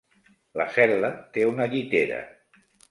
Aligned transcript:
La 0.61 0.65
cel·la 0.79 1.13
té 1.37 1.47
una 1.53 1.71
llitera. 1.77 2.21